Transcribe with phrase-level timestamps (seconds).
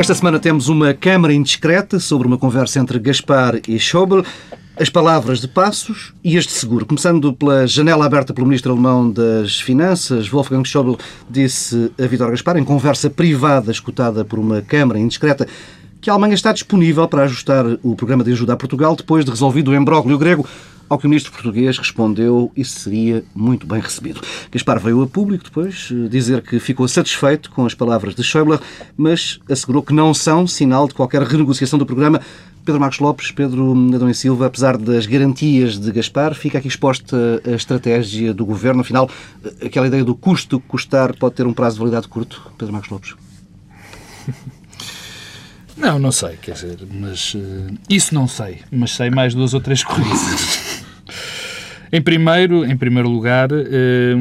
[0.00, 4.24] Esta semana temos uma câmara indiscreta sobre uma conversa entre Gaspar e Schäuble.
[4.74, 6.86] As palavras de Passos e as de Seguro.
[6.86, 10.96] Começando pela janela aberta pelo ministro alemão das Finanças, Wolfgang Schäuble
[11.28, 15.46] disse a Vítor Gaspar, em conversa privada escutada por uma câmara indiscreta,
[16.00, 19.30] que a Alemanha está disponível para ajustar o programa de ajuda a Portugal depois de
[19.30, 20.46] resolvido o embróglio grego
[20.90, 24.20] ao que o ministro português respondeu isso seria muito bem recebido.
[24.50, 28.58] Gaspar veio a público depois eh, dizer que ficou satisfeito com as palavras de Schäuble,
[28.96, 32.20] mas assegurou que não são sinal de qualquer renegociação do programa.
[32.64, 37.40] Pedro Marcos Lopes, Pedro Adão e Silva, apesar das garantias de Gaspar, fica aqui exposta
[37.46, 38.80] a estratégia do governo.
[38.80, 39.08] Afinal,
[39.44, 42.50] eh, aquela ideia do custo custar pode ter um prazo de validade curto.
[42.58, 43.14] Pedro Marcos Lopes.
[45.80, 49.60] Não, não sei, quer dizer, mas uh, isso não sei, mas sei mais duas ou
[49.60, 50.84] três coisas.
[51.92, 54.14] Em primeiro, em primeiro lugar, eh,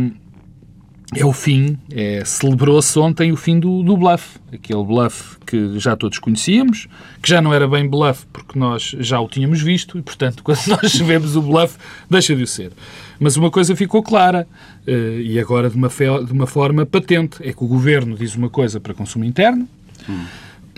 [1.15, 5.95] é o fim, é, celebrou-se ontem o fim do, do bluff, aquele bluff que já
[5.95, 6.87] todos conhecíamos,
[7.21, 10.65] que já não era bem bluff porque nós já o tínhamos visto e, portanto, quando
[10.67, 11.77] nós vemos o bluff,
[12.09, 12.71] deixa de o ser.
[13.19, 14.47] Mas uma coisa ficou clara,
[14.87, 18.49] eh, e agora de uma, de uma forma patente, é que o Governo diz uma
[18.49, 19.69] coisa para consumo interno,
[20.09, 20.25] hum.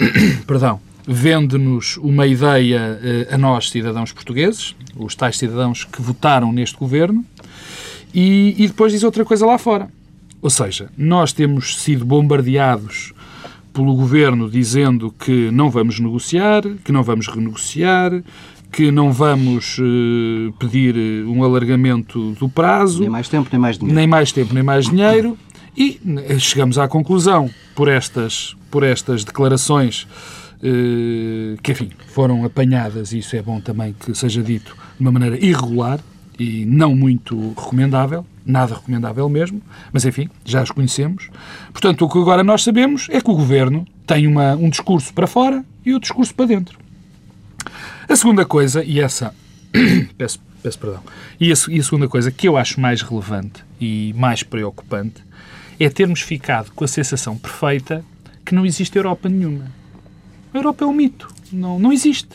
[0.47, 6.77] perdão, vende-nos uma ideia eh, a nós, cidadãos portugueses, os tais cidadãos que votaram neste
[6.77, 7.25] governo,
[8.13, 9.89] e, e depois diz outra coisa lá fora.
[10.41, 13.13] Ou seja, nós temos sido bombardeados
[13.73, 18.21] pelo governo dizendo que não vamos negociar, que não vamos renegociar,
[18.71, 23.01] que não vamos uh, pedir eh, um alargamento do prazo.
[23.01, 23.95] Nem mais tempo, nem mais dinheiro.
[23.95, 25.37] Nem mais tempo, nem mais dinheiro.
[25.75, 25.99] E
[26.39, 30.03] chegamos à conclusão, por estas, por estas declarações
[30.57, 35.11] uh, que, enfim, foram apanhadas, e isso é bom também que seja dito, de uma
[35.11, 35.99] maneira irregular
[36.37, 39.61] e não muito recomendável, nada recomendável mesmo,
[39.93, 41.29] mas enfim, já os conhecemos.
[41.71, 45.27] Portanto, o que agora nós sabemos é que o governo tem uma, um discurso para
[45.27, 46.79] fora e o discurso para dentro.
[48.09, 49.33] A segunda coisa, e essa.
[50.17, 51.01] peço, peço perdão.
[51.39, 55.23] E a, e a segunda coisa que eu acho mais relevante e mais preocupante
[55.83, 58.03] é termos ficado com a sensação perfeita
[58.45, 59.71] que não existe Europa nenhuma.
[60.53, 61.27] A Europa é um mito.
[61.51, 62.29] Não, não existe.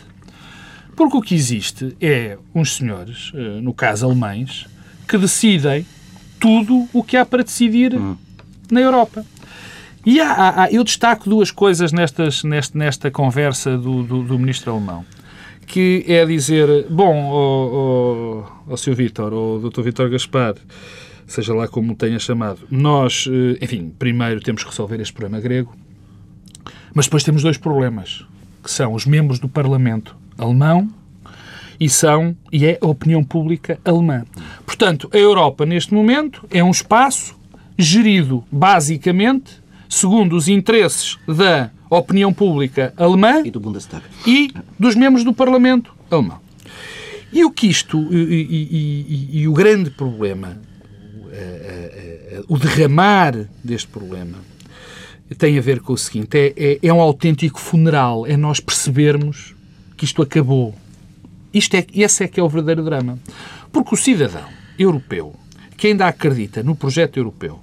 [0.96, 4.66] Porque o que existe é uns senhores, eh, no caso alemães,
[5.06, 5.86] que decidem
[6.40, 8.16] tudo o que há para decidir hum.
[8.70, 9.24] na Europa.
[10.04, 14.72] E há, há, eu destaco duas coisas nestas, nesta, nesta conversa do, do, do, ministro
[14.72, 15.04] alemão,
[15.66, 18.94] que é dizer, bom, ao, ao, Sr.
[18.94, 19.82] Vítor, ou ao Dr.
[19.82, 20.54] Vítor Gaspar,
[21.26, 25.74] seja lá como tenha chamado, nós, eh, enfim, primeiro temos que resolver este problema grego,
[26.94, 28.24] mas depois temos dois problemas,
[28.62, 30.90] que são os membros do Parlamento alemão
[31.78, 34.24] e são e é a opinião pública alemã.
[34.64, 37.36] Portanto, a Europa neste momento é um espaço
[37.78, 45.24] gerido basicamente segundo os interesses da opinião pública alemã e do Bundestag e dos membros
[45.24, 46.40] do Parlamento alemão.
[47.32, 50.58] E o que isto e, e, e, e o grande problema,
[52.48, 54.38] o derramar deste problema
[55.34, 59.54] tem a ver com o seguinte: é, é, é um autêntico funeral, é nós percebermos
[59.96, 60.74] que isto acabou.
[61.52, 63.18] Isto é, esse é que é o verdadeiro drama.
[63.72, 64.46] Porque o cidadão
[64.78, 65.34] europeu,
[65.76, 67.60] que ainda acredita no projeto europeu,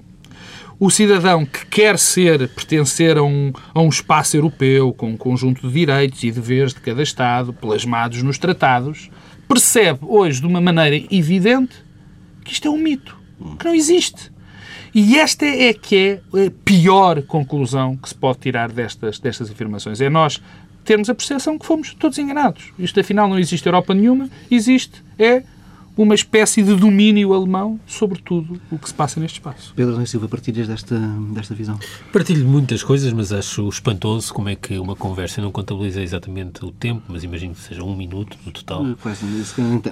[0.78, 5.68] o cidadão que quer ser, pertencer a um, a um espaço europeu com um conjunto
[5.68, 9.10] de direitos e deveres de cada Estado, plasmados nos tratados,
[9.48, 11.76] percebe hoje de uma maneira evidente
[12.44, 13.16] que isto é um mito,
[13.58, 14.32] que não existe.
[14.94, 15.96] E esta é que
[16.32, 20.00] é a pior conclusão que se pode tirar destas, destas afirmações.
[20.00, 20.40] É nós
[20.84, 22.72] termos a percepção que fomos todos enganados.
[22.78, 25.42] Isto, afinal, não existe Europa nenhuma, existe, é
[25.96, 29.72] uma espécie de domínio alemão sobre tudo o que se passa neste espaço.
[29.76, 30.98] Pedro Rui Silva, partilhas desta,
[31.32, 31.78] desta visão?
[32.12, 36.70] Partilho muitas coisas, mas acho espantoso como é que uma conversa não contabiliza exatamente o
[36.70, 38.86] tempo, mas imagino que seja um minuto no total.
[38.86, 39.20] Eh, pois,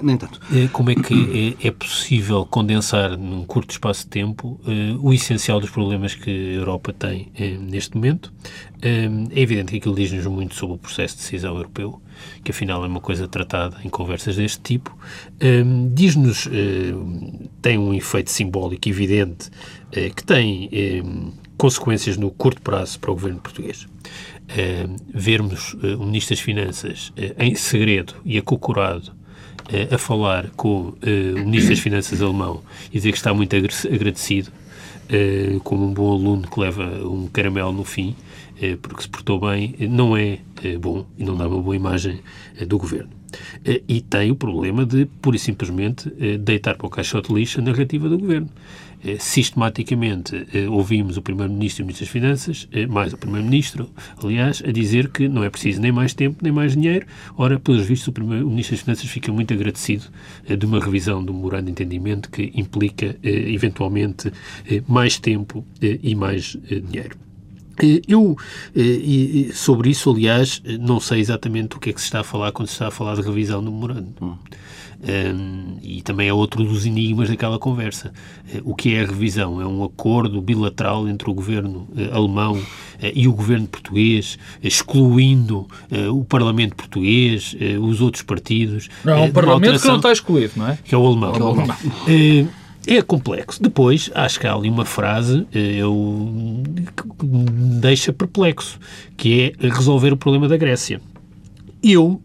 [0.01, 0.39] nem tanto.
[0.51, 5.13] Eh, como é que é, é possível condensar num curto espaço de tempo uh, o
[5.13, 8.33] essencial dos problemas que a Europa tem uh, neste momento?
[8.77, 12.01] Uh, é evidente que aquilo diz-nos muito sobre o processo de decisão europeu,
[12.43, 14.97] que afinal é uma coisa tratada em conversas deste tipo,
[15.41, 20.69] um, diz-nos, uh, tem um efeito simbólico evidente uh, que tem
[21.03, 23.83] um, consequências no curto prazo para o governo português.
[23.83, 29.11] Uh, vermos o Ministro das Finanças em segredo e acocorado
[29.89, 34.51] a falar com o Ministro das Finanças alemão e dizer que está muito agradecido,
[35.63, 38.15] como um bom aluno que leva um caramelo no fim,
[38.81, 40.39] porque se portou bem, não é
[40.79, 42.19] bom e não dá uma boa imagem
[42.67, 43.22] do governo.
[43.87, 46.09] E tem o problema de, pura e simplesmente,
[46.39, 48.49] deitar para o caixote lixo a narrativa do governo.
[49.05, 53.89] Eh, sistematicamente eh, ouvimos o Primeiro-Ministro e o Ministro das Finanças, eh, mais o Primeiro-Ministro,
[54.23, 57.05] aliás, a dizer que não é preciso nem mais tempo nem mais dinheiro.
[57.37, 60.05] Ora, pelos vistos, o, Primeiro, o Ministro das Finanças fica muito agradecido
[60.47, 64.31] de uma revisão do memorando de entendimento que implica, eventualmente,
[64.87, 66.57] mais tempo e mais
[66.89, 67.17] dinheiro.
[68.07, 68.37] Eu,
[69.53, 72.67] sobre isso, aliás, não sei exatamente o que é que se está a falar quando
[72.67, 74.13] se está a falar de revisão do memorando.
[74.21, 74.35] Hum.
[75.03, 78.13] Um, e também é outro dos enigmas daquela conversa.
[78.53, 79.59] Uh, o que é a revisão?
[79.59, 82.63] É um acordo bilateral entre o governo uh, alemão uh,
[83.13, 85.67] e o governo português, excluindo
[86.11, 88.89] o Parlamento português, os outros partidos.
[89.03, 90.77] Não, é um Parlamento que não está excluído, não é?
[90.83, 91.35] Que é o alemão.
[91.35, 91.77] É, o alemão.
[92.07, 92.45] é
[93.01, 93.61] complexo.
[93.61, 96.63] Depois, acho que há ali uma frase eu,
[96.95, 98.79] que me deixa perplexo,
[99.15, 100.99] que é resolver o problema da Grécia.
[101.81, 102.21] Eu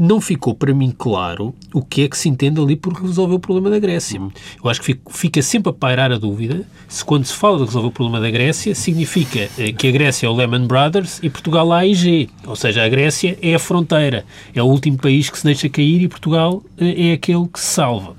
[0.00, 3.38] não ficou para mim claro o que é que se entende ali por resolver o
[3.38, 4.18] problema da Grécia.
[4.18, 7.88] Eu acho que fica sempre a pairar a dúvida se quando se fala de resolver
[7.88, 11.70] o problema da Grécia significa eh, que a Grécia é o Lehman Brothers e Portugal
[11.70, 12.30] a AIG.
[12.46, 14.24] Ou seja, a Grécia é a fronteira,
[14.54, 17.66] é o último país que se deixa cair e Portugal eh, é aquele que se
[17.66, 18.16] salva.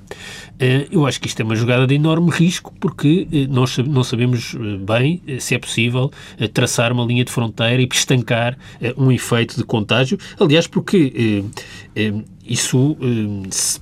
[0.61, 4.03] Eh, eu acho que isto é uma jogada de enorme risco porque eh, nós não
[4.03, 6.11] sabemos eh, bem se é possível
[6.53, 8.57] traçar uma linha de fronteira e estancar
[8.95, 10.17] um efeito de contágio.
[10.39, 11.43] Aliás, porque
[12.45, 12.97] isso,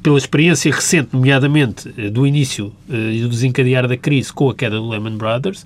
[0.01, 4.87] pela experiência recente, nomeadamente do início e do desencadear da crise com a queda do
[4.87, 5.65] Lehman Brothers,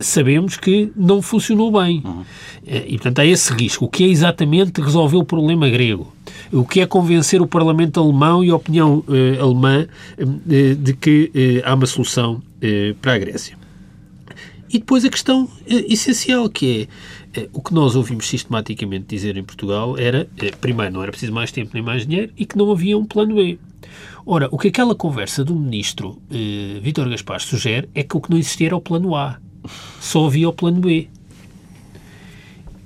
[0.00, 2.02] sabemos que não funcionou bem.
[2.04, 2.24] Uhum.
[2.66, 3.84] E, portanto, há esse risco.
[3.84, 6.12] O que é exatamente resolver o problema grego?
[6.52, 9.86] O que é convencer o Parlamento alemão e a opinião eh, alemã
[10.18, 12.42] eh, de que eh, há uma solução
[13.00, 13.56] para a Grécia.
[14.68, 16.88] E depois a questão essencial, que
[17.32, 20.28] é o que nós ouvimos sistematicamente dizer em Portugal era,
[20.60, 23.36] primeiro, não era preciso mais tempo nem mais dinheiro e que não havia um plano
[23.36, 23.58] B.
[24.26, 26.20] Ora, o que aquela conversa do ministro
[26.82, 29.38] Vítor Gaspar sugere é que o que não existia era o plano A,
[30.00, 31.08] só havia o plano B.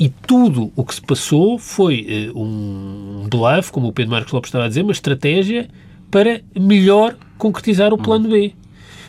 [0.03, 4.49] E tudo o que se passou foi uh, um bluff, como o Pedro Marcos Lopes
[4.49, 5.69] estava a dizer, uma estratégia
[6.11, 8.53] para melhor concretizar o plano B.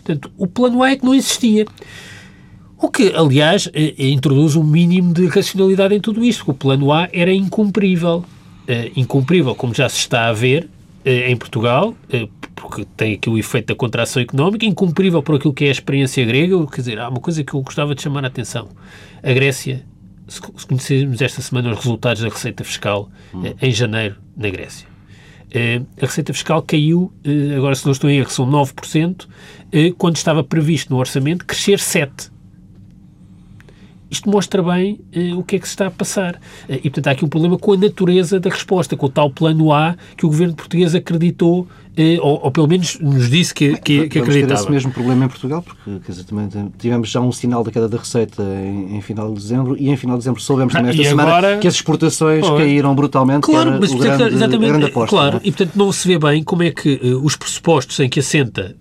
[0.04, 1.66] Portanto, o plano A é que não existia.
[2.78, 6.54] O que, aliás, eh, eh, introduz um mínimo de racionalidade em tudo isto, porque o
[6.54, 8.24] plano A era incumprível.
[8.96, 10.70] incumprível, como já se está a ver
[11.04, 11.96] em Portugal,
[12.56, 16.24] porque tem aqui o efeito da contração económica, incumprível por aquilo que é a experiência
[16.24, 16.56] grega.
[16.68, 18.70] Quer dizer, há uma coisa que eu gostava de chamar a atenção.
[19.24, 19.84] A Grécia
[20.28, 23.54] se conhecermos esta semana os resultados da receita fiscal hum.
[23.62, 24.88] em janeiro na Grécia.
[25.52, 29.28] Eh, a receita fiscal caiu, eh, agora se não estou em erro, são 9%,
[29.98, 32.33] quando estava previsto no orçamento crescer 7%.
[34.14, 36.36] Isto mostra bem uh, o que é que se está a passar.
[36.70, 39.32] Uh, e, portanto, há aqui um problema com a natureza da resposta, com o tal
[39.32, 41.68] plano A que o governo português acreditou, uh,
[42.22, 44.54] ou, ou, pelo menos nos disse que, que, que acreditava.
[44.54, 47.72] Ter esse mesmo problema em Portugal, porque quer dizer, também tivemos já um sinal da
[47.72, 50.92] queda da receita em, em, final de dezembro e em final de dezembro soubemos também
[50.92, 51.58] esta semana agora...
[51.58, 53.42] que as exportações caíram brutalmente.
[53.42, 55.40] Claro, mas portanto, grande, exatamente, grande aposta, claro, é?
[55.44, 58.76] e portanto não se vê bem como é que os pressupostos em que assenta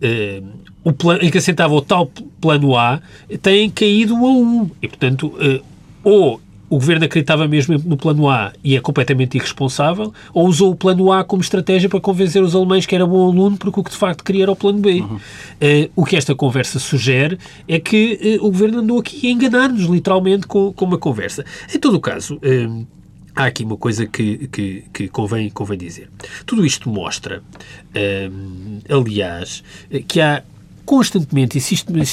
[0.84, 3.00] o plano, em que assentava o tal plano A
[3.40, 4.70] têm caído a um.
[4.81, 5.62] E, portanto, uh,
[6.02, 6.40] ou
[6.73, 11.12] o governo acreditava mesmo no plano A e é completamente irresponsável, ou usou o plano
[11.12, 13.97] A como estratégia para convencer os alemães que era bom aluno, porque o que de
[13.97, 15.02] facto queria era o plano B.
[15.02, 15.16] Uhum.
[15.16, 19.83] Uh, o que esta conversa sugere é que uh, o governo andou aqui a enganar-nos,
[19.83, 21.45] literalmente, com, com uma conversa.
[21.73, 22.37] Em todo o caso.
[22.37, 22.87] Uh,
[23.37, 26.09] há aqui uma coisa que, que, que, convém, convém dizer.
[26.45, 27.42] Tudo isto mostra,
[28.90, 29.64] aliás,
[30.07, 30.42] que há
[30.92, 31.61] constantemente e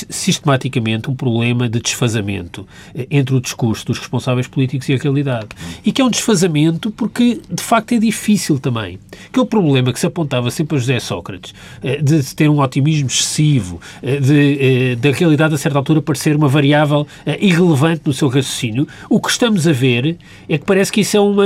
[0.09, 5.49] sistematicamente um problema de desfazamento eh, entre o discurso dos responsáveis políticos e a realidade.
[5.85, 8.97] E que é um desfazamento porque, de facto, é difícil também.
[9.33, 12.61] Que é o problema que se apontava sempre a José Sócrates, eh, de ter um
[12.61, 17.05] otimismo excessivo, eh, de, da realidade, a certa altura, parecer uma variável
[17.41, 18.87] irrelevante no seu raciocínio.
[19.09, 20.15] O que estamos a ver
[20.47, 21.43] é que parece que isso é uma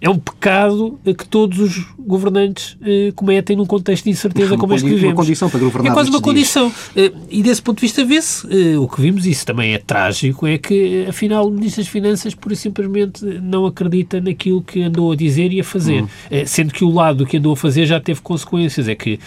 [0.00, 4.74] é um pecado que todos os governantes eh, cometem num contexto de incerteza uma como
[4.74, 5.14] este que vivemos.
[5.14, 6.72] Uma condição para governar É quase uma condição.
[6.94, 10.46] Eh, e desse ponto de vista vê-se eh, o que vimos, isso também é trágico,
[10.46, 15.12] é que afinal o Ministro das Finanças pura e simplesmente não acredita naquilo que andou
[15.12, 16.04] a dizer e a fazer.
[16.30, 18.88] Eh, sendo que o lado do que andou a fazer já teve consequências.
[18.88, 19.18] É que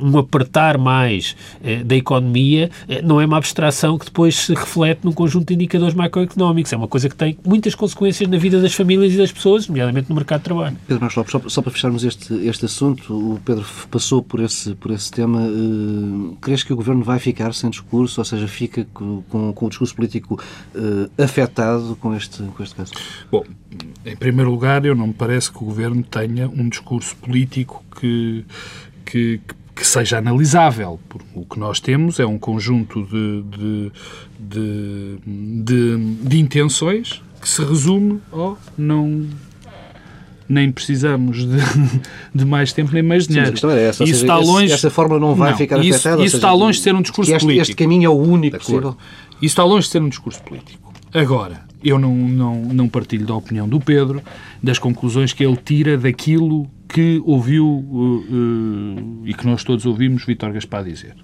[0.00, 1.36] um apertar mais
[1.84, 2.70] da economia
[3.02, 6.72] não é uma abstração que depois se reflete num conjunto de indicadores macroeconómicos.
[6.72, 10.08] É uma coisa que tem muitas consequências na vida das famílias e das pessoas, nomeadamente
[10.14, 10.76] no mercado de trabalho.
[10.86, 14.74] Pedro Marcos Lopes, só, só, para fecharmos este, este assunto, o Pedro passou por esse,
[14.76, 15.40] por esse tema.
[15.40, 19.68] Uh, crees que o Governo vai ficar sem discurso, ou seja, fica com, com o
[19.68, 20.40] discurso político
[20.74, 22.92] uh, afetado com este, com este caso?
[23.30, 23.44] Bom,
[24.06, 28.44] em primeiro lugar, eu não me parece que o Governo tenha um discurso político que,
[29.04, 29.40] que,
[29.74, 31.00] que seja analisável.
[31.34, 33.92] O que nós temos é um conjunto de, de,
[34.38, 35.18] de,
[35.64, 39.28] de, de intenções que se resume ao não
[40.48, 41.58] nem precisamos de,
[42.34, 43.56] de, mais tempo nem mais dinheiro.
[43.56, 46.22] Sim, é essa, isso está longe, essa fórmula não vai não, ficar isso, afetada.
[46.22, 47.62] Isso seja, está longe de ser um discurso este, político.
[47.62, 48.96] Este caminho é o único possível.
[49.36, 50.92] Isso está longe de ser um discurso político.
[51.12, 54.22] Agora, eu não, não, não partilho da opinião do Pedro,
[54.62, 60.24] das conclusões que ele tira daquilo que ouviu uh, uh, e que nós todos ouvimos
[60.24, 61.14] Vítor Gaspar dizer.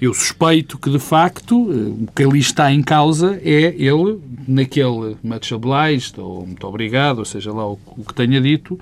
[0.00, 5.52] Eu suspeito que, de facto, o que ali está em causa é ele, naquele much
[5.52, 8.80] obliged, ou muito obrigado, ou seja lá o, que tenha dito,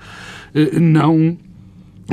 [0.79, 1.37] não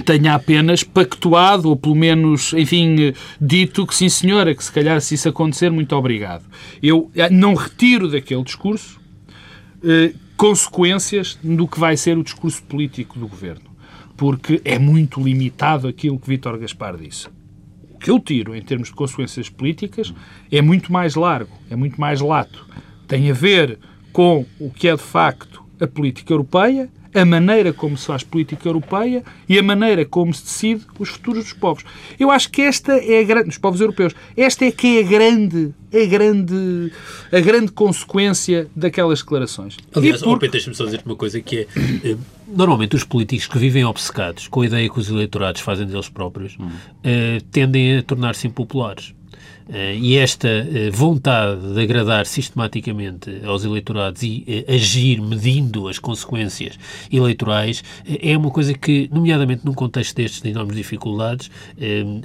[0.05, 5.15] tenha apenas pactuado, ou pelo menos, enfim, dito que sim senhora, que se calhar se
[5.15, 6.45] isso acontecer, muito obrigado.
[6.83, 9.01] Eu não retiro daquele discurso
[9.83, 13.71] eh, consequências do que vai ser o discurso político do governo,
[14.17, 17.29] porque é muito limitado aquilo que Vítor Gaspar disse.
[17.97, 20.13] O que eu tiro em termos de consequências políticas
[20.53, 22.67] é muito mais largo, é muito mais lato.
[23.09, 23.79] Tem a ver
[24.13, 28.69] com o que é de facto a política europeia a maneira como se faz política
[28.69, 31.83] europeia e a maneira como se decide os futuros dos povos.
[32.21, 35.03] Eu acho que esta é a grande, dos povos europeus, esta é que é a
[35.03, 36.93] grande, a grande,
[37.33, 39.79] a grande consequência daquelas declarações.
[39.95, 40.39] Aliás, por...
[40.39, 41.67] Pedro, deixa-me só dizer uma coisa que é,
[42.05, 46.11] eh, normalmente os políticos que vivem obcecados com a ideia que os eleitorados fazem deles
[46.11, 46.67] próprios hum.
[46.67, 49.16] uh, tendem a tornar-se impopulares.
[49.69, 55.99] Uh, e esta uh, vontade de agradar sistematicamente aos eleitorados e uh, agir medindo as
[55.99, 56.79] consequências
[57.13, 57.83] eleitorais
[58.23, 61.51] é uma coisa que, nomeadamente num contexto destes de enormes dificuldades,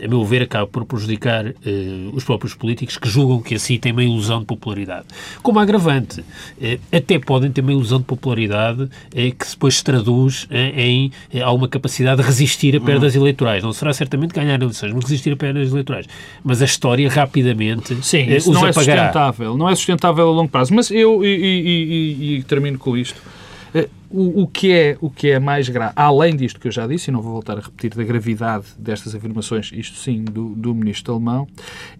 [0.03, 1.53] a meu ver, acaba por prejudicar
[2.13, 5.05] os próprios políticos que julgam que assim têm uma ilusão de popularidade.
[5.41, 6.23] Como agravante,
[6.91, 12.27] até podem ter uma ilusão de popularidade que depois se traduz em alguma capacidade de
[12.27, 13.21] resistir a perdas uhum.
[13.21, 13.63] eleitorais.
[13.63, 16.05] Não será certamente ganhar eleições, mas resistir a perdas eleitorais.
[16.43, 19.57] Mas a história rápida rapidamente Sim, eh, isso não é sustentável.
[19.57, 20.73] Não é sustentável a longo prazo.
[20.73, 23.19] Mas eu, e, e, e, e termino com isto,
[23.73, 26.85] eh, o, o, que é, o que é mais grave, além disto que eu já
[26.85, 30.75] disse, e não vou voltar a repetir da gravidade destas afirmações, isto sim, do, do
[30.75, 31.47] ministro alemão,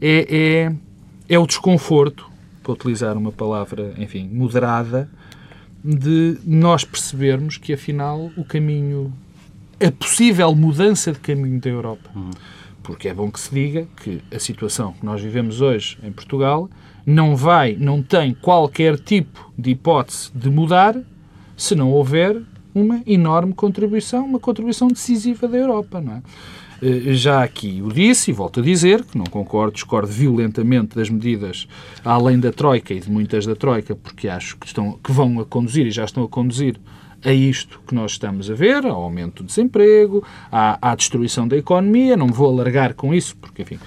[0.01, 2.29] é, é, é o desconforto,
[2.61, 5.09] para utilizar uma palavra, enfim, moderada,
[5.83, 9.11] de nós percebermos que, afinal, o caminho,
[9.83, 12.29] a possível mudança de caminho da Europa, uhum
[12.83, 16.69] porque é bom que se diga que a situação que nós vivemos hoje em Portugal
[17.05, 20.95] não vai, não tem qualquer tipo de hipótese de mudar
[21.57, 22.41] se não houver
[22.73, 26.21] uma enorme contribuição, uma contribuição decisiva da Europa, não é?
[26.81, 31.09] Eh, já aqui o disse e volto a dizer que não concordo, discordo violentamente das
[31.09, 31.67] medidas
[32.03, 35.45] além da Troika e de muitas da Troika, porque acho que, estão, que vão a
[35.45, 36.79] conduzir e já estão a conduzir
[37.23, 41.57] a isto que nós estamos a ver, ao aumento do desemprego, à, à destruição da
[41.57, 42.17] economia.
[42.17, 43.79] Não me vou alargar com isso, porque, enfim,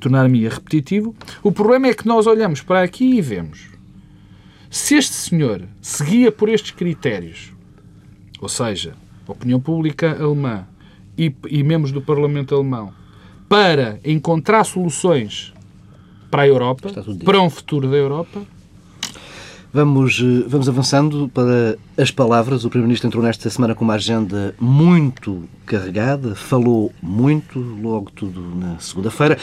[0.00, 1.14] tornar-me repetitivo.
[1.42, 3.78] O problema é que nós olhamos para aqui e vemos
[4.70, 7.52] se este senhor seguia por estes critérios,
[8.38, 8.94] ou seja,
[9.26, 10.66] opinião pública alemã
[11.16, 12.92] e, e membros do Parlamento alemão,
[13.48, 15.54] para encontrar soluções
[16.30, 16.90] para a Europa,
[17.24, 18.42] para um futuro da Europa,
[19.72, 22.64] Vamos, eh, vamos avançando para as palavras.
[22.64, 28.78] O Primeiro-Ministro entrou nesta semana com uma agenda muito carregada, falou muito, logo tudo na
[28.78, 29.36] segunda-feira.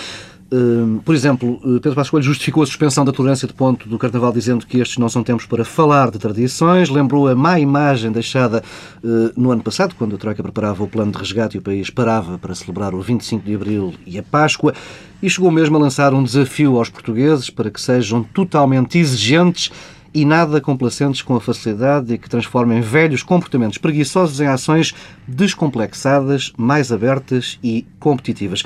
[0.51, 3.97] Uh, por exemplo, eh, Pedro Passos Coelho justificou a suspensão da tolerância de ponto do
[3.97, 8.11] Carnaval dizendo que estes não são tempos para falar de tradições, lembrou a má imagem
[8.11, 8.63] deixada
[9.03, 11.89] uh, no ano passado, quando a Troika preparava o plano de resgate e o país
[11.89, 14.73] parava para celebrar o 25 de Abril e a Páscoa,
[15.21, 19.71] e chegou mesmo a lançar um desafio aos portugueses para que sejam totalmente exigentes
[20.15, 24.95] e nada complacentes com a facilidade e que transformem velhos comportamentos preguiçosos em ações
[25.27, 28.63] descomplexadas, mais abertas e competitivas.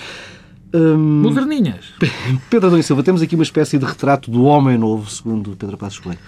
[0.72, 1.24] Hum...
[1.24, 1.86] Moderninhas.
[2.52, 5.98] Pedro Adão Silva, temos aqui uma espécie de retrato do homem novo, segundo Pedro Passos
[5.98, 6.20] Coelho.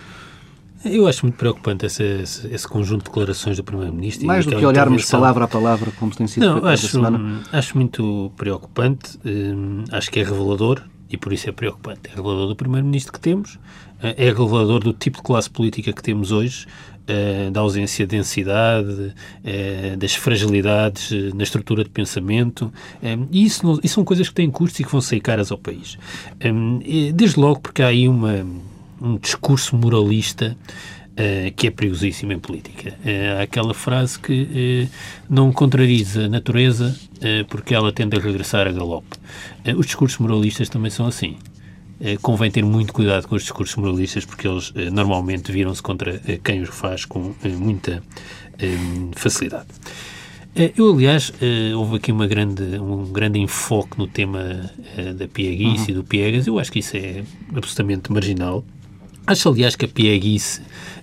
[0.84, 4.25] Eu acho muito preocupante esse, esse, esse conjunto de declarações do Primeiro-Ministro.
[4.25, 7.42] Mais do que olharmos palavra a palavra, como tem sido Não, acho, semana.
[7.51, 12.01] acho muito preocupante, hum, acho que é revelador e por isso é preocupante.
[12.06, 13.60] É revelador do Primeiro-Ministro que temos,
[14.01, 16.65] é revelador do tipo de classe política que temos hoje,
[17.08, 22.72] eh, da ausência de densidade, eh, das fragilidades na estrutura de pensamento.
[23.31, 25.58] E isso, não, isso são coisas que têm custos e que vão sair caras ao
[25.58, 25.98] país.
[27.13, 28.46] Desde logo porque há aí uma,
[29.01, 30.55] um discurso moralista
[31.12, 32.96] uh, que é perigosíssima em política.
[33.38, 34.88] há aquela frase que
[35.29, 36.96] não contradiz a natureza
[37.50, 39.17] porque ela tende a regressar a galope.
[39.75, 41.36] os discursos moralistas também são assim.
[42.22, 46.70] Convém ter muito cuidado com os discursos moralistas porque eles normalmente viram-se contra quem os
[46.70, 48.01] faz com muita
[49.15, 49.67] facilidade.
[50.53, 55.27] Eh, eu, aliás, eh, houve aqui uma grande, um grande enfoque no tema eh, da
[55.27, 55.89] pieguice uhum.
[55.89, 56.46] e do piegas.
[56.46, 57.24] Eu acho que isso é
[57.55, 58.63] absolutamente marginal.
[59.25, 60.62] Acho, aliás, que a pieguice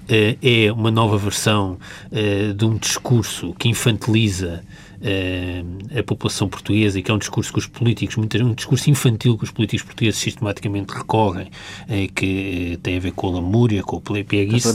[0.08, 1.78] é uma nova versão
[2.56, 4.64] de um discurso que infantiliza
[5.96, 9.38] a população portuguesa e que é um discurso que os políticos, muitas, um discurso infantil
[9.38, 13.96] que os políticos portugueses sistematicamente recorrem, uh, que tem a ver com a lamúria, com
[13.96, 14.68] o pieguice.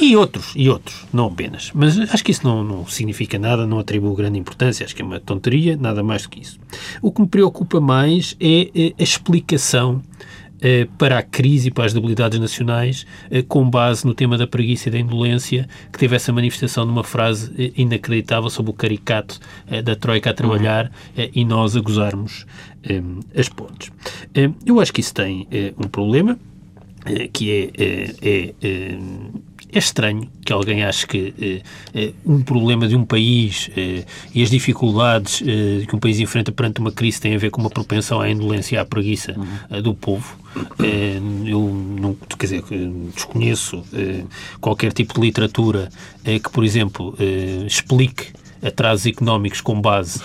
[0.00, 1.70] E outros, e outros, não apenas.
[1.74, 5.04] Mas acho que isso não, não significa nada, não atribuo grande importância, acho que é
[5.04, 6.58] uma tonteria, nada mais do que isso.
[7.02, 10.13] O que me preocupa mais é a explicação eh,
[10.98, 14.88] para a crise e para as debilidades nacionais, eh, com base no tema da preguiça
[14.88, 19.38] e da indolência, que teve essa manifestação numa frase eh, inacreditável sobre o caricato
[19.84, 21.28] da Troika a trabalhar uhum.
[21.34, 22.46] e nós a gozarmos
[23.36, 23.90] as pontes.
[24.66, 26.38] eu acho que isso tem um problema,
[27.32, 27.82] que é,
[28.22, 28.98] é, é
[29.72, 31.62] é estranho que alguém ache que eh,
[31.94, 34.04] eh, um problema de um país eh,
[34.34, 37.60] e as dificuldades eh, que um país enfrenta perante uma crise têm a ver com
[37.60, 39.46] uma propensão à indolência e à preguiça uhum.
[39.70, 40.36] Eh, do povo.
[40.78, 41.60] Eh, eu
[42.00, 42.64] não, quer dizer,
[43.14, 43.82] desconheço
[44.60, 45.88] qualquer tipo de literatura
[46.24, 47.16] que, por exemplo,
[47.66, 48.32] explique
[48.64, 50.20] atrasos económicos com base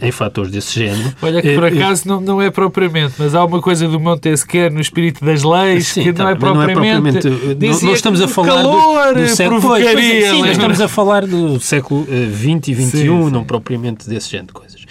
[0.00, 1.14] em fatores desse género.
[1.22, 4.80] Olha que por acaso não, não é propriamente, mas há uma coisa do Montesquieu no
[4.80, 7.84] espírito das leis sim, que não, é propriamente, não é propriamente.
[7.84, 12.04] Nós estamos a falar do, do século pois, sim, nós estamos a falar do século
[12.04, 14.84] XX e XXI, não propriamente desse género de coisas.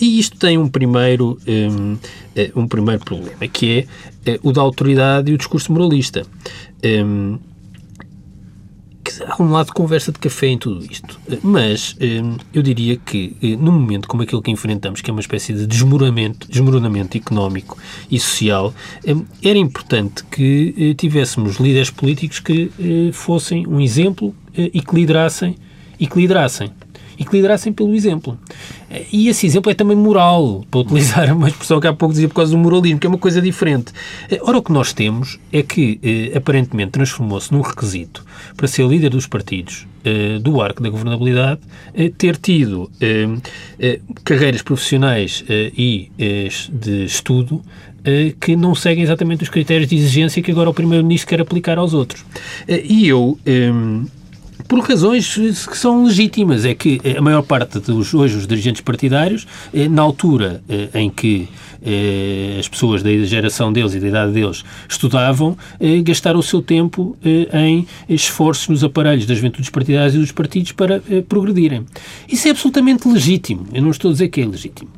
[0.00, 1.96] E isto tem um primeiro, um,
[2.56, 3.86] um primeiro problema, que
[4.26, 6.22] é o da autoridade e o discurso moralista.
[6.84, 7.38] Um,
[9.26, 11.18] há um lado de conversa de café em tudo isto.
[11.42, 15.20] Mas hum, eu diria que, eh, num momento como aquele que enfrentamos, que é uma
[15.20, 17.76] espécie de desmoronamento, desmoronamento económico
[18.10, 18.74] e social,
[19.42, 25.56] era importante que eh, tivéssemos líderes políticos que eh, fossem um exemplo e que liderassem
[25.98, 26.72] e que liderassem
[27.20, 28.38] e que liderassem pelo exemplo.
[29.12, 32.36] E esse exemplo é também moral, para utilizar uma expressão que há pouco dizia por
[32.36, 33.92] causa do moralismo, que é uma coisa diferente.
[34.40, 38.24] Ora, o que nós temos é que, eh, aparentemente, transformou-se num requisito
[38.56, 41.60] para ser líder dos partidos eh, do arco da governabilidade,
[41.94, 42.90] eh, ter tido
[44.24, 46.10] carreiras profissionais e
[46.72, 47.60] de estudo
[48.40, 51.92] que não seguem exatamente os critérios de exigência que agora o Primeiro-Ministro quer aplicar aos
[51.92, 52.24] outros.
[52.66, 53.38] E eu
[54.70, 55.34] por razões
[55.66, 56.64] que são legítimas.
[56.64, 61.10] É que a maior parte dos hoje os dirigentes partidários, eh, na altura eh, em
[61.10, 61.48] que
[61.84, 65.58] eh, as pessoas da geração deles e da idade deles estudavam,
[66.04, 67.16] gastaram o seu tempo
[67.52, 71.84] em esforços nos aparelhos das juventudes partidárias e dos partidos para progredirem.
[72.28, 73.66] Isso é absolutamente legítimo.
[73.72, 74.90] Eu não estou a dizer que é legítimo.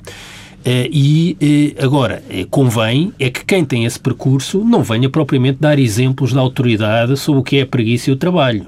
[0.63, 5.59] Uh, e uh, agora, uh, convém é que quem tem esse percurso não venha propriamente
[5.61, 8.67] dar exemplos da autoridade sobre o que é a preguiça e o trabalho.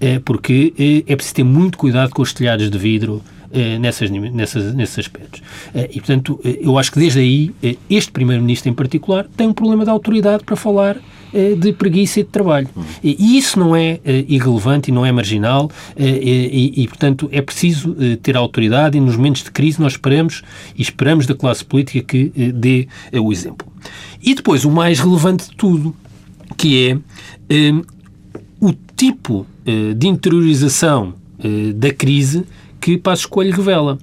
[0.00, 4.08] É porque é, é preciso ter muito cuidado com os telhados de vidro é, nessas,
[4.10, 5.42] nessas, nesses aspectos.
[5.74, 7.50] E, portanto, eu acho que desde aí,
[7.90, 10.96] este Primeiro-Ministro em particular tem um problema de autoridade para falar
[11.58, 12.68] de preguiça e de trabalho.
[13.02, 18.36] E isso não é irrelevante e não é marginal e, e, portanto, é preciso ter
[18.36, 20.42] autoridade e nos momentos de crise nós esperamos
[20.76, 23.66] e esperamos da classe política que dê o exemplo.
[24.22, 25.94] E depois, o mais relevante de tudo,
[26.56, 26.88] que
[27.48, 27.72] é
[28.60, 29.44] o tipo
[29.94, 32.44] de interiorização eh, da crise
[32.80, 33.98] que Passo Escolho revela.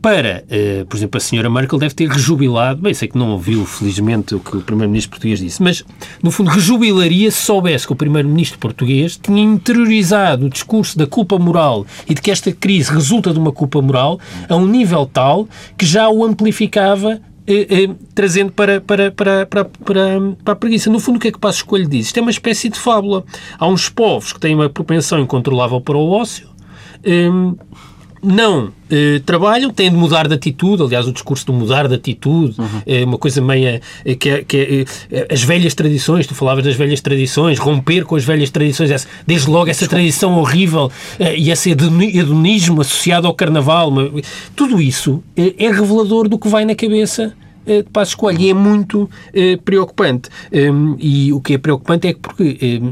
[0.00, 3.66] Para, uh, por exemplo, a senhora Merkel deve ter rejubilado, bem, sei que não ouviu,
[3.66, 5.84] felizmente, o que o primeiro-ministro português disse, mas,
[6.22, 11.38] no fundo, rejubilaria se soubesse que o primeiro-ministro português tinha interiorizado o discurso da culpa
[11.38, 15.46] moral e de que esta crise resulta de uma culpa moral a um nível tal
[15.76, 20.90] que já o amplificava eh, eh, trazendo para, para, para, para, para, para a preguiça.
[20.90, 22.06] No fundo, o que é que Passo Escolho diz?
[22.06, 23.24] Isto é uma espécie de fábula.
[23.58, 26.48] Há uns povos que têm uma propensão incontrolável para o ócio,
[27.02, 27.28] eh,
[28.22, 30.82] não eh, trabalham, têm de mudar de atitude.
[30.82, 32.82] Aliás, o discurso do mudar de atitude uhum.
[32.86, 33.80] é uma coisa meia.
[34.04, 34.56] Eh, que é, que
[35.10, 38.90] é, eh, as velhas tradições, tu falavas das velhas tradições, romper com as velhas tradições,
[38.90, 43.92] essa, desde logo essa tradição horrível e esse hedonismo associado ao carnaval.
[44.54, 47.32] Tudo isso é, é revelador do que vai na cabeça
[47.66, 49.08] de Passos Coelho e é muito
[49.64, 50.28] preocupante.
[50.52, 52.82] Um, e o que é preocupante é que porque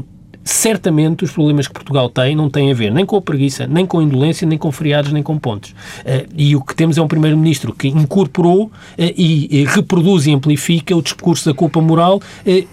[0.43, 3.85] certamente os problemas que Portugal tem não têm a ver nem com a preguiça, nem
[3.85, 5.71] com a indolência, nem com feriados, nem com pontos.
[5.71, 10.95] Uh, e o que temos é um Primeiro-Ministro que incorporou uh, e, reproduz e amplifica
[10.95, 12.21] o discurso da culpa moral,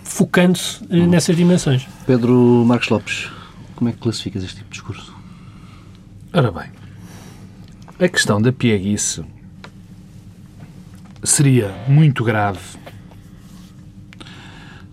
[0.04, 1.86] focando-se nessas dimensões.
[2.06, 3.28] Pedro Marcos Lopes,
[3.74, 5.14] como é que classificas este tipo de discurso?
[6.32, 6.66] Ora bem,
[7.98, 9.22] a questão da pieguice
[11.22, 12.60] seria muito grave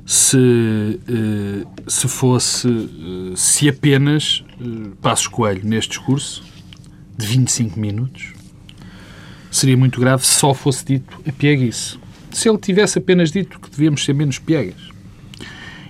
[0.06, 6.44] se, eh, se fosse, eh, se apenas eh, Passos Coelho, neste discurso,
[7.18, 8.34] de 25 minutos,
[9.50, 11.98] seria muito grave se só fosse dito a pieguice.
[12.32, 14.90] Se ele tivesse apenas dito que devíamos ser menos piegas.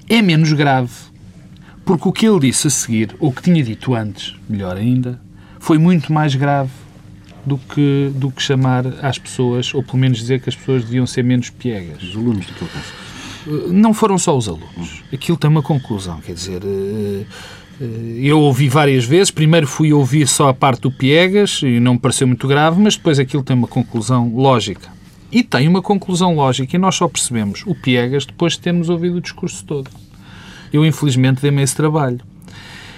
[0.10, 0.92] É menos grave,
[1.86, 5.20] porque o que ele disse a seguir, ou que tinha dito antes, melhor ainda,
[5.60, 6.72] foi muito mais grave
[7.46, 11.08] do que, do que chamar às pessoas, ou pelo menos dizer que as pessoas deviam
[11.08, 12.04] ser menos piegas.
[12.04, 13.13] Os alunos teu caso.
[13.46, 15.04] Não foram só os alunos.
[15.12, 17.26] Aquilo tem uma conclusão, quer dizer, eh,
[17.82, 17.86] eh,
[18.20, 19.32] eu ouvi várias vezes.
[19.32, 22.96] Primeiro fui ouvir só a parte do Piegas e não me pareceu muito grave, mas
[22.96, 24.90] depois aquilo tem uma conclusão lógica.
[25.32, 29.18] E tem uma conclusão lógica e nós só percebemos o Piegas depois de termos ouvido
[29.18, 29.90] o discurso todo.
[30.72, 32.22] Eu, infelizmente, dei-me esse trabalho.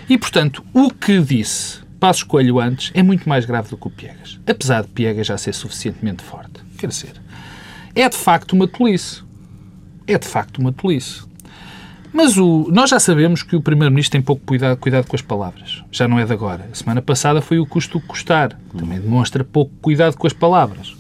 [0.10, 3.90] E, portanto, o que disse Passo Coelho antes é muito mais grave do que o
[3.90, 4.40] Piegas.
[4.46, 6.62] Apesar de Piegas já ser suficientemente forte.
[6.78, 7.14] Quer dizer,
[7.96, 9.25] é de facto uma tolice
[10.08, 11.24] é de facto uma tolice.
[12.14, 15.84] Mas o, nós já sabemos que o Primeiro-Ministro tem pouco cuidado, cuidado com as palavras.
[15.92, 16.70] Já não é de agora.
[16.72, 18.58] A semana passada foi o custo custar.
[18.72, 20.96] Também demonstra pouco cuidado com as palavras.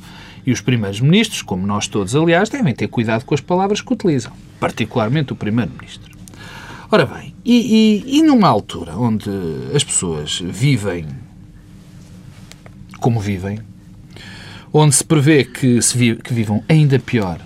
[0.46, 3.94] E os primeiros ministros, como nós todos, aliás, devem ter cuidado com as palavras que
[3.94, 4.34] utilizam.
[4.60, 6.13] Particularmente o Primeiro-Ministro.
[6.91, 9.30] Ora bem, e, e, e numa altura onde
[9.74, 11.06] as pessoas vivem
[13.00, 13.60] como vivem,
[14.74, 17.39] onde se prevê que, se vi, que vivam ainda pior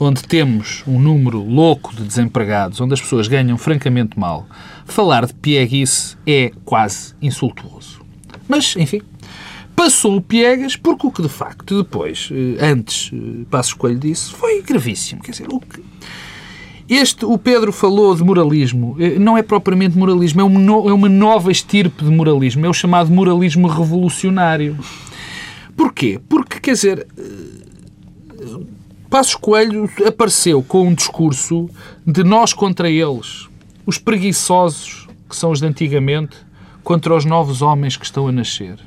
[0.00, 4.46] onde temos um número louco de desempregados, onde as pessoas ganham francamente mal,
[4.84, 8.00] falar de pieguice é quase insultuoso.
[8.48, 9.02] Mas, enfim,
[9.74, 14.32] passou o piegas porque o que de facto depois, eh, antes, eh, Passo Escolho disse,
[14.32, 15.22] foi gravíssimo.
[15.22, 15.82] Quer dizer, o que...
[16.88, 18.96] Este, o Pedro falou de moralismo.
[18.98, 22.64] Eh, não é propriamente moralismo, é é uma nova estirpe de moralismo.
[22.64, 24.78] É o chamado moralismo revolucionário.
[25.76, 26.18] Porquê?
[26.28, 27.06] Porque, quer dizer,
[29.10, 31.70] Passos Coelho apareceu com um discurso
[32.06, 33.48] de nós contra eles,
[33.86, 36.36] os preguiçosos, que são os de antigamente,
[36.84, 38.78] contra os novos homens que estão a nascer.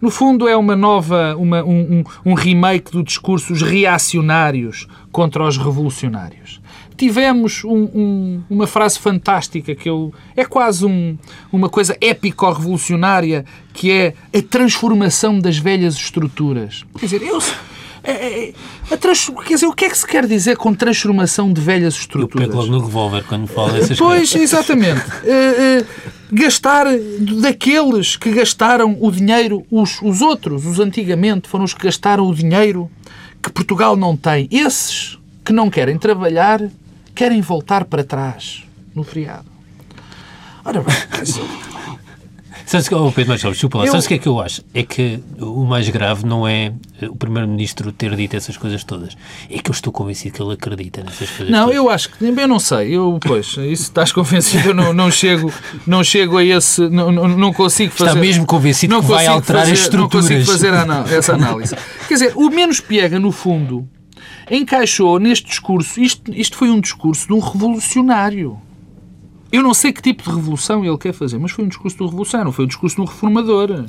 [0.00, 5.58] No fundo, é uma nova, uma, um, um, remake do discurso os reacionários contra os
[5.58, 6.60] revolucionários.
[6.96, 10.86] Tivemos um, um, uma frase fantástica que eu, é quase
[11.52, 16.84] uma coisa épico-revolucionária, que é a transformação das velhas estruturas.
[16.98, 17.40] Quer dizer, eu,
[18.10, 18.54] é, é, é,
[18.94, 19.30] a trans...
[19.46, 22.48] Quer dizer, o que é que se quer dizer com transformação de velhas estruturas?
[22.48, 24.32] Eu pego logo no revólver quando falo dessas pois, coisas.
[24.32, 25.00] Pois, exatamente.
[25.00, 25.86] uh, uh,
[26.32, 26.86] gastar
[27.40, 32.34] daqueles que gastaram o dinheiro, os, os outros, os antigamente, foram os que gastaram o
[32.34, 32.90] dinheiro
[33.42, 34.48] que Portugal não tem.
[34.50, 36.60] Esses que não querem trabalhar
[37.14, 39.50] querem voltar para trás no feriado.
[40.64, 40.94] Ora bem,
[42.70, 43.90] Sabes que, oh Pedro Machado, desculpa lá, eu...
[43.90, 44.62] sabes o que é que eu acho?
[44.72, 49.16] É que o mais grave não é o Primeiro-Ministro ter dito essas coisas todas.
[49.50, 51.74] É que eu estou convencido que ele acredita nessas coisas Não, todas.
[51.74, 55.52] eu acho que, eu não sei, eu, pois, isso estás convencido, eu não, não, chego,
[55.84, 58.10] não chego a esse, não, não consigo fazer...
[58.10, 60.30] Está mesmo convencido não que vai alterar fazer, as estruturas.
[60.30, 60.72] Não consigo fazer
[61.12, 61.74] essa análise.
[62.06, 63.88] Quer dizer, o menos piega, no fundo,
[64.48, 68.60] encaixou neste discurso, isto, isto foi um discurso de um revolucionário.
[69.52, 72.06] Eu não sei que tipo de revolução ele quer fazer, mas foi um discurso do
[72.06, 73.84] revolucionário, não foi um discurso de um reformador.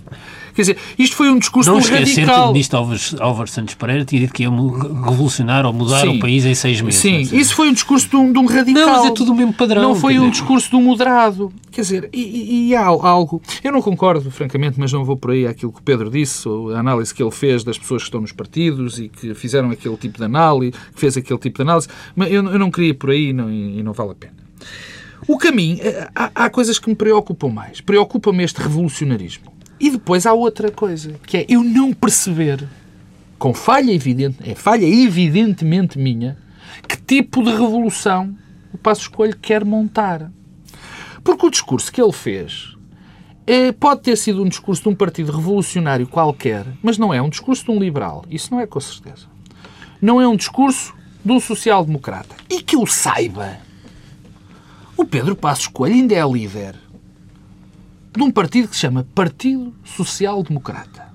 [0.55, 1.99] Quer dizer, isto foi um discurso não do radical.
[1.99, 5.71] Não esquecer que o ministro Álvares, Álvares Santos Pereira tinha dito que ia revolucionar ou
[5.71, 6.99] mudar sim, o país em seis meses.
[6.99, 8.85] Sim, isso foi um discurso de um, de um, radical.
[8.85, 9.81] Não, mas é tudo o mesmo padrão.
[9.81, 11.53] Não foi um discurso de um moderado.
[11.71, 13.41] Quer dizer, e, e, há algo...
[13.63, 16.79] Eu não concordo, francamente, mas não vou por aí aquilo que o Pedro disse, a
[16.79, 20.17] análise que ele fez das pessoas que estão nos partidos e que fizeram aquele tipo
[20.17, 23.11] de análise, que fez aquele tipo de análise, mas eu, eu não queria ir por
[23.11, 24.33] aí não, e não vale a pena.
[25.27, 27.81] O caminho, eh, há, há coisas que me preocupam mais.
[27.81, 29.51] Preocupa-me este revolucionarismo.
[29.79, 32.67] E depois há outra coisa, que é eu não perceber,
[33.37, 36.37] com falha evidente, é falha evidentemente minha,
[36.87, 38.35] que tipo de revolução
[38.73, 40.31] o Passo Escolho quer montar.
[41.23, 42.75] Porque o discurso que ele fez
[43.45, 47.29] é, pode ter sido um discurso de um partido revolucionário qualquer, mas não é um
[47.29, 48.23] discurso de um liberal.
[48.29, 49.27] Isso não é com certeza.
[50.01, 52.35] Não é um discurso de um social-democrata.
[52.49, 53.59] E que eu saiba,
[55.01, 56.75] o Pedro Passos Coelho ainda é líder
[58.15, 61.09] de um partido que se chama Partido Social Democrata.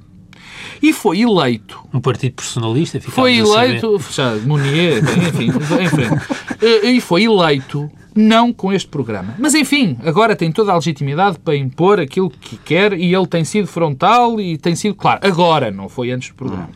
[0.82, 1.80] E foi eleito.
[1.94, 3.98] Um partido personalista, Foi eleito.
[4.10, 6.84] Já, Munier, enfim, em frente.
[6.84, 9.34] E foi eleito não com este programa.
[9.38, 13.44] Mas enfim, agora tem toda a legitimidade para impor aquilo que quer e ele tem
[13.44, 15.20] sido frontal e tem sido claro.
[15.22, 16.70] Agora, não foi antes do programa.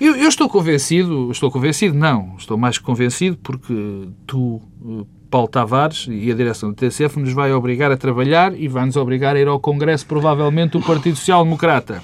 [0.00, 6.06] Eu, eu estou convencido, estou convencido, não, estou mais convencido porque tu, eh, Paulo Tavares
[6.10, 9.40] e a direção do TCF nos vai obrigar a trabalhar e vai nos obrigar a
[9.40, 12.02] ir ao Congresso, provavelmente, do Partido Social Democrata.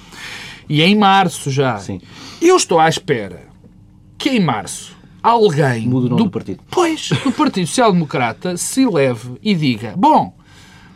[0.67, 1.77] E é em março já.
[1.77, 2.01] Sim.
[2.41, 3.43] Eu estou à espera
[4.17, 6.63] que em março alguém Muda o nome do partido.
[6.71, 10.33] Pois, do Partido Social Democrata se leve e diga: bom,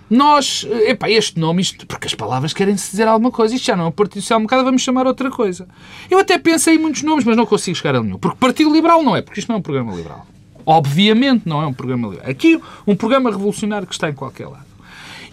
[0.10, 3.76] nós, eh, epá, este nome, isto, porque as palavras querem-se dizer alguma coisa, isto já
[3.76, 5.68] não é o Partido Social Democrata, vamos chamar outra coisa.
[6.10, 8.18] Eu até pensei em muitos nomes, mas não consigo chegar a nenhum.
[8.18, 10.26] Porque Partido Liberal não é, porque isto não é um programa liberal.
[10.66, 12.30] Obviamente não é um programa liberal.
[12.30, 14.74] Aqui, um programa revolucionário que está em qualquer lado.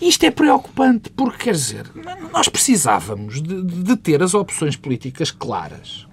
[0.00, 1.86] Isto é preocupante porque, quer dizer,
[2.32, 6.06] nós precisávamos de, de ter as opções políticas claras.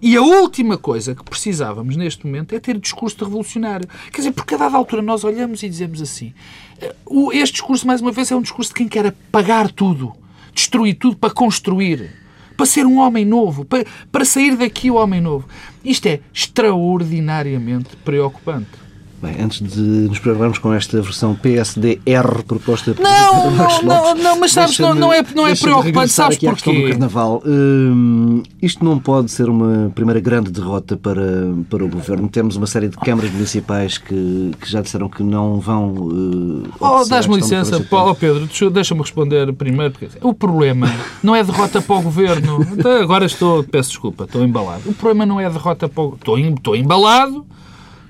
[0.00, 3.88] E a última coisa que precisávamos neste momento é ter discurso revolucionário.
[4.10, 6.34] Quer dizer, porque a dada altura nós olhamos e dizemos assim:
[6.80, 6.92] eh,
[7.34, 10.12] este discurso, mais uma vez, é um discurso de quem quer apagar tudo,
[10.52, 12.10] destruir tudo para construir,
[12.52, 15.48] para ser um homem novo, para, para sair daqui o homem novo.
[15.84, 18.81] Isto é extraordinariamente preocupante.
[19.22, 24.04] Bem, antes de nos preocuparmos com esta versão PSD-R proposta por Não, Marcos não, não,
[24.14, 26.90] Lopes, mas sabes, não, não é, não é preocupante, sabes aqui questão do porquê?
[26.90, 27.40] Carnaval.
[27.46, 31.22] Hum, isto não pode ser uma primeira grande derrota para,
[31.70, 32.28] para o Governo.
[32.28, 35.92] Temos uma série de câmaras municipais que, que já disseram que não vão...
[35.94, 39.92] Uh, Oh, dás-me licença, oh, Pedro, deixa- deixa-me responder primeiro.
[39.92, 42.66] Porque o problema não é derrota para o governo.
[42.72, 44.82] Então, Agora estou, peço desculpa, estou embalado.
[44.86, 47.46] O problema não é derrota para o estou, estou embalado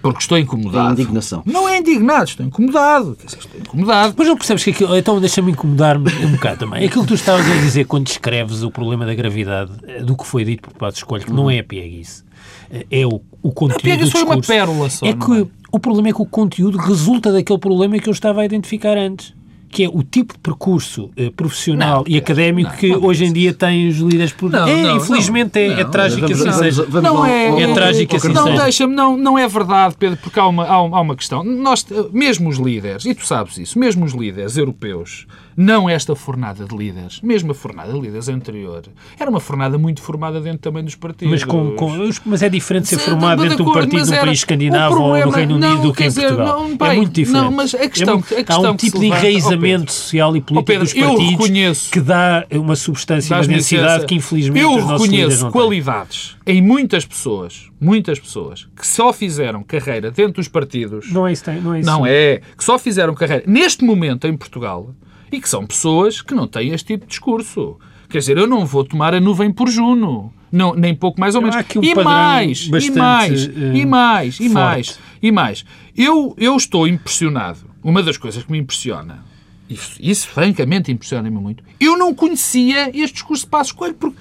[0.03, 0.89] porque estou incomodado.
[0.89, 1.43] É indignação.
[1.47, 3.17] Não é indignado, estou incomodado.
[3.19, 4.11] Quer dizer, estou incomodado.
[4.11, 4.97] Depois não percebes que aquilo.
[4.97, 6.85] Então deixa-me incomodar-me um bocado também.
[6.85, 10.27] Aquilo que tu estavas a dizer quando descreves o problema da gravidade eh, do que
[10.27, 12.25] foi dito por Pato Escolho, que não é a pieguice,
[12.71, 15.47] eh, é o, o conteúdo do pieguice foi uma pérola só, É que é?
[15.71, 19.33] o problema é que o conteúdo resulta daquele problema que eu estava a identificar antes.
[19.73, 23.25] Que é o tipo de percurso eh, profissional Não, e académico não, que não hoje
[23.25, 26.57] em dia têm os líderes Não, é, não, infelizmente não, é, é trágico assim vamos-
[26.57, 26.87] seja.
[26.89, 30.39] vamos não é, ao- é trágico assim não deixa-me, não, não é verdade, Pedro, porque
[30.39, 31.43] há uma, há, um- há uma questão.
[31.43, 36.65] Nós, mesmo os líderes, e tu sabes isso, mesmo os líderes europeus, não esta fornada
[36.65, 38.83] de líderes, mesmo a fornada de líderes anterior,
[39.19, 41.31] era uma fornada muito formada dentro também dos partidos.
[41.33, 44.95] Mas, com, com- mas é diferente ser de dentro de um partido num país escandinavo
[44.97, 46.47] o ou no problema- Reino Unido não, do que em dizer, Portugal.
[46.61, 47.43] não, é bem, muito diferente.
[47.45, 49.85] não, mas a questão- É muito- a há questão um que se tipo de enraizamento
[49.89, 54.63] Oh, social e político Pedro, dos partidos que dá uma substância uma densidade que infelizmente
[54.63, 61.11] Eu reconheço qualidades em muitas pessoas, muitas pessoas, que só fizeram carreira dentro dos partidos.
[61.13, 61.87] Não é isso, não é isso.
[61.89, 62.41] Não é.
[62.57, 64.95] Que só fizeram carreira neste momento em Portugal
[65.33, 67.79] e que são pessoas que não têm este tipo de discurso.
[68.09, 70.33] Quer dizer, eu não vou tomar a nuvem por Juno.
[70.53, 71.57] Não, nem pouco mais ou menos.
[71.57, 74.53] um e, padrão mais, e mais, eh, e mais, e forte.
[74.53, 75.65] mais, e mais.
[75.97, 77.61] Eu, eu estou impressionado.
[77.83, 79.25] Uma das coisas que me impressiona,
[79.69, 84.17] isso, isso francamente impressiona-me muito, eu não conhecia este discurso de Passos Coelho, porque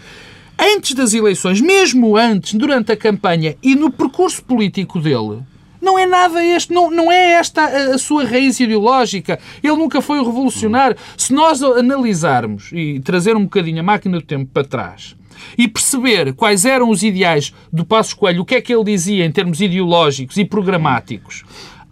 [0.58, 5.44] antes das eleições, mesmo antes, durante a campanha e no percurso político dele,
[5.82, 9.40] não é nada este, não, não é esta a, a sua raiz ideológica.
[9.64, 10.96] Ele nunca foi o revolucionário.
[11.18, 15.16] Se nós analisarmos e trazer um bocadinho a máquina do tempo para trás
[15.58, 19.26] e perceber quais eram os ideais do Passos Coelho, o que é que ele dizia
[19.26, 21.44] em termos ideológicos e programáticos,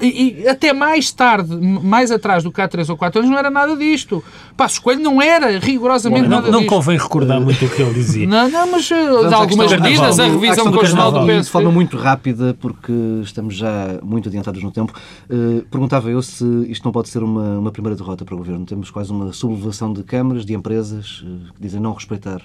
[0.01, 3.37] e, e até mais tarde, mais atrás do que há 3 ou 4 anos, não
[3.37, 4.23] era nada disto.
[4.55, 6.69] Passos Coelho não era rigorosamente Não, nada não disto.
[6.69, 8.25] convém recordar muito o que ele dizia.
[8.25, 11.41] Não, não, mas eh, de algumas medidas, a revisão constitucional do PSD.
[11.41, 14.93] De forma muito rápida, porque estamos já muito adiantados no tempo,
[15.29, 18.65] eh, perguntava eu se isto não pode ser uma, uma primeira derrota para o Governo.
[18.65, 22.41] Temos quase uma sublevação de câmaras, de empresas, eh, que dizem não respeitar.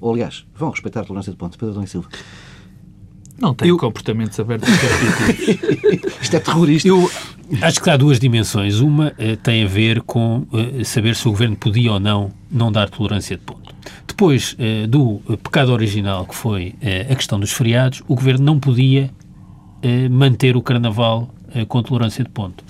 [0.00, 1.58] Ou, aliás, vão respeitar a tolerância de ponto.
[1.58, 2.08] Pedro Adão e Silva.
[3.38, 6.00] Não tem comportamentos abertos e.
[6.20, 6.88] Isto é terrorista.
[6.88, 7.10] Eu
[7.62, 8.80] acho que há duas dimensões.
[8.80, 12.72] Uma eh, tem a ver com eh, saber se o governo podia ou não não
[12.72, 13.74] dar tolerância de ponto.
[14.06, 18.58] Depois eh, do pecado original, que foi eh, a questão dos feriados, o governo não
[18.58, 19.10] podia
[19.82, 22.64] eh, manter o carnaval eh, com tolerância de ponto.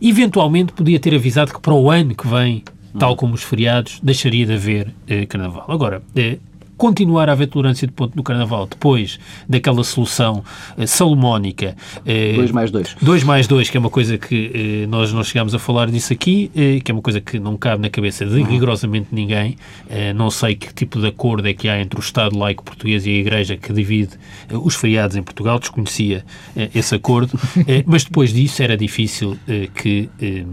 [0.00, 2.62] Eventualmente podia ter avisado que para o ano que vem,
[2.98, 5.64] tal como os feriados, deixaria de haver eh, carnaval.
[5.68, 6.38] Agora, eh,
[6.82, 10.42] continuar a haver tolerância de ponto no carnaval depois daquela solução
[10.76, 11.76] eh, salomónica.
[12.04, 12.96] eh, 2 mais 2.
[13.00, 14.50] 2 mais 2, que é uma coisa que
[14.82, 17.56] eh, nós não chegámos a falar disso aqui, eh, que é uma coisa que não
[17.56, 19.56] cabe na cabeça de rigorosamente ninguém.
[19.88, 23.06] Eh, não sei que tipo de acordo é que há entre o Estado laico português
[23.06, 24.18] e a Igreja que divide
[24.50, 26.24] eh, os feriados em Portugal, desconhecia
[26.56, 30.44] eh, esse acordo, Eh, mas depois disso era difícil eh, que eh,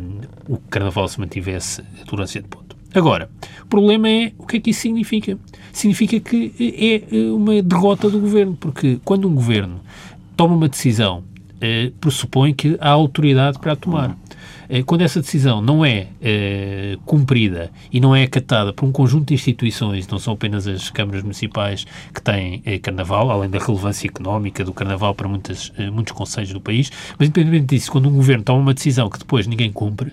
[0.47, 2.75] o Carnaval se mantivesse a tolerância de ponto.
[2.93, 3.29] Agora,
[3.63, 5.37] o problema é o que é que isso significa?
[5.79, 9.79] Significa que é eh, uma derrota do governo, porque quando um governo
[10.35, 11.23] toma uma decisão
[11.61, 14.17] eh, pressupõe que há autoridade para a tomar.
[14.69, 19.29] Eh, quando essa decisão não é eh, cumprida e não é acatada por um conjunto
[19.29, 24.07] de instituições, não são apenas as câmaras municipais que têm eh, carnaval, além da relevância
[24.07, 28.43] económica do carnaval para muitas, muitos conselhos do país, mas independentemente disso, quando um governo
[28.43, 30.11] toma uma decisão que depois ninguém cumpre,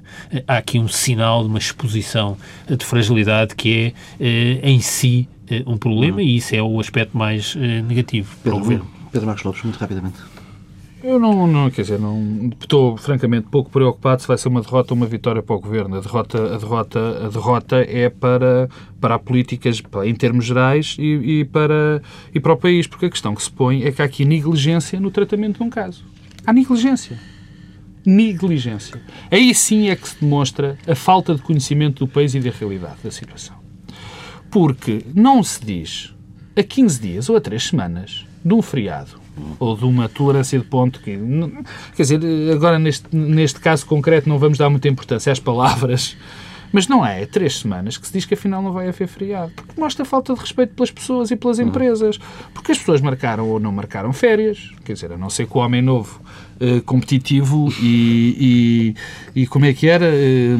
[0.49, 5.29] há aqui um sinal de uma exposição de fragilidade que é em si
[5.67, 8.91] um problema e isso é o aspecto mais negativo Pedro, para o governo.
[9.13, 10.17] Pedro Marcos Lopes, muito rapidamente.
[11.05, 14.95] Eu não, não, quer dizer, não, estou francamente pouco preocupado se vai ser uma derrota
[14.95, 15.97] ou uma vitória para o governo.
[15.97, 21.45] A derrota, a derrota, a derrota é para, para políticas em termos gerais e, e,
[21.45, 22.03] para,
[22.35, 24.99] e para o país, porque a questão que se põe é que há aqui negligência
[24.99, 26.03] no tratamento de um caso.
[26.47, 27.19] Há negligência.
[28.05, 29.01] Negligência.
[29.31, 32.97] Aí sim é que se demonstra a falta de conhecimento do país e da realidade
[33.05, 33.57] da situação.
[34.51, 36.15] Porque não se diz
[36.57, 39.26] a 15 dias ou a 3 semanas de um feriado
[39.59, 41.19] ou de uma tolerância de ponto que,
[41.95, 42.21] quer dizer,
[42.53, 46.17] agora neste, neste caso concreto não vamos dar muita importância às palavras,
[46.73, 49.53] mas não é, é três semanas que se diz que afinal não vai haver feriado,
[49.55, 52.19] porque mostra falta de respeito pelas pessoas e pelas empresas,
[52.53, 55.61] porque as pessoas marcaram ou não marcaram férias, quer dizer, a não ser que o
[55.61, 56.21] homem novo,
[56.61, 58.95] eh, competitivo e,
[59.35, 60.07] e, e, como é que era...
[60.07, 60.57] Eh,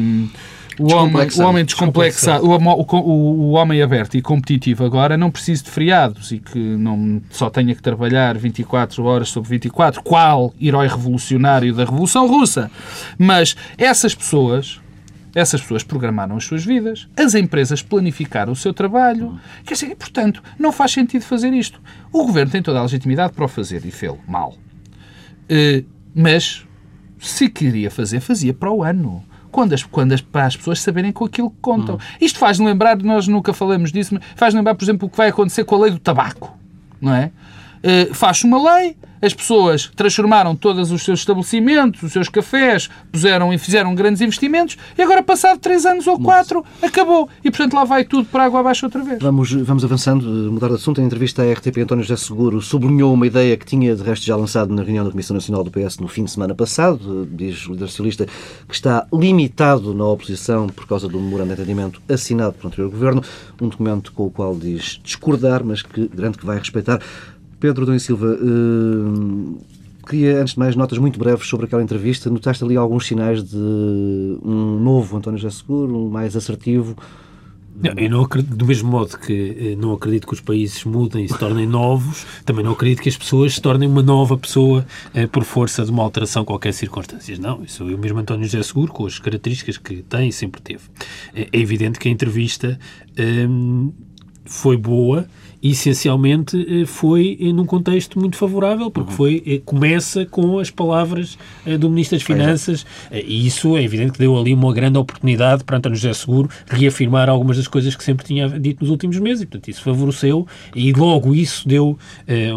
[0.79, 5.63] o homem, o homem descomplexado, o, o, o, homem aberto e competitivo agora não precisa
[5.63, 10.87] de feriados e que não só tenha que trabalhar 24 horas sobre 24, qual herói
[10.87, 12.69] revolucionário da Revolução Russa.
[13.17, 14.79] Mas essas pessoas,
[15.33, 19.39] essas pessoas programaram as suas vidas, as empresas planificaram o seu trabalho.
[19.65, 21.81] Quer dizer, portanto, não faz sentido fazer isto.
[22.11, 24.55] O governo tem toda a legitimidade para o fazer e fê-lo mal.
[25.49, 26.65] Uh, mas,
[27.19, 29.23] se queria fazer, fazia para o ano
[29.57, 31.95] quando as, quando as, para as pessoas saberem com aquilo que contam.
[31.95, 32.01] Uhum.
[32.21, 35.29] Isto faz-me lembrar, nós nunca falamos disso, mas faz-me lembrar, por exemplo, o que vai
[35.29, 36.55] acontecer com a lei do tabaco.
[37.01, 37.31] Não é?
[37.77, 43.51] Uh, faz uma lei, as pessoas transformaram todos os seus estabelecimentos, os seus cafés, puseram
[43.51, 47.27] e fizeram grandes investimentos e agora, passado três anos ou quatro, acabou.
[47.43, 49.19] E, portanto, lá vai tudo para água abaixo outra vez.
[49.21, 51.01] Vamos, vamos avançando, mudar de assunto.
[51.01, 54.35] Em entrevista à RTP, António José Seguro sublinhou uma ideia que tinha, de resto, já
[54.35, 57.27] lançado na reunião da Comissão Nacional do PS no fim de semana passado.
[57.31, 58.25] Diz o líder socialista
[58.67, 63.23] que está limitado na oposição por causa do memorando de entendimento assinado pelo anterior governo.
[63.59, 66.99] Um documento com o qual diz discordar, mas que garante que vai respeitar
[67.59, 69.57] Pedro Dom Silva, uh,
[70.07, 72.29] queria, antes de mais, notas muito breves sobre aquela entrevista.
[72.29, 76.95] Notaste ali alguns sinais de um novo António José Seguro, um mais assertivo?
[77.79, 81.25] Não, eu não acredito, do mesmo modo que eh, não acredito que os países mudem
[81.25, 84.83] e se tornem novos, também não acredito que as pessoas se tornem uma nova pessoa
[85.13, 87.37] eh, por força de uma alteração qualquer circunstâncias.
[87.37, 90.85] Não, isso o mesmo António José Seguro, com as características que tem e sempre teve.
[91.35, 92.79] É, é evidente que a entrevista
[93.15, 93.47] eh,
[94.47, 95.27] foi boa,
[95.61, 99.17] essencialmente eh, foi num contexto muito favorável, porque uhum.
[99.17, 104.13] foi, eh, começa com as palavras eh, do Ministro das Finanças, e isso é evidente
[104.13, 108.03] que deu ali uma grande oportunidade para António José Seguro reafirmar algumas das coisas que
[108.03, 111.97] sempre tinha dito nos últimos meses, e portanto isso favoreceu, e logo isso deu